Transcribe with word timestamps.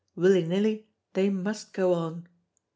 Willy 0.15 0.43
nilly 0.47 0.87
they 1.13 1.29
must 1.29 1.73
go 1.73 1.93
on. 1.93 2.27